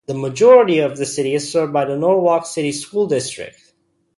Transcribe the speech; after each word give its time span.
The 0.07 0.15
majority 0.15 0.79
of 0.79 0.97
the 0.97 1.05
city 1.05 1.35
is 1.35 1.51
served 1.51 1.73
by 1.73 1.85
the 1.85 1.95
Norwalk 1.95 2.47
City 2.47 2.71
School 2.71 3.05
District. 3.05 3.61